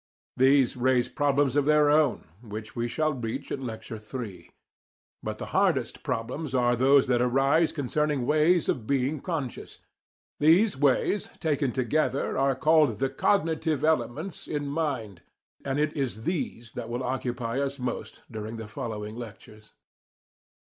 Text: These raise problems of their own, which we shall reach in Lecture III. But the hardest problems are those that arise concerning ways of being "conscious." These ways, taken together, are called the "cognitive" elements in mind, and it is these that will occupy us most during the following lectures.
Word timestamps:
These 0.35 0.75
raise 0.75 1.07
problems 1.09 1.55
of 1.55 1.65
their 1.65 1.91
own, 1.91 2.27
which 2.41 2.75
we 2.75 2.87
shall 2.87 3.13
reach 3.13 3.51
in 3.51 3.63
Lecture 3.67 4.01
III. 4.01 4.49
But 5.21 5.37
the 5.37 5.45
hardest 5.53 6.01
problems 6.01 6.55
are 6.55 6.75
those 6.75 7.05
that 7.05 7.21
arise 7.21 7.71
concerning 7.71 8.25
ways 8.25 8.67
of 8.67 8.87
being 8.87 9.19
"conscious." 9.19 9.77
These 10.39 10.75
ways, 10.75 11.29
taken 11.39 11.71
together, 11.71 12.35
are 12.35 12.55
called 12.55 12.97
the 12.97 13.11
"cognitive" 13.11 13.83
elements 13.83 14.47
in 14.47 14.65
mind, 14.65 15.21
and 15.63 15.77
it 15.79 15.95
is 15.95 16.23
these 16.23 16.71
that 16.71 16.89
will 16.89 17.03
occupy 17.03 17.59
us 17.61 17.77
most 17.77 18.23
during 18.31 18.57
the 18.57 18.65
following 18.65 19.15
lectures. 19.15 19.71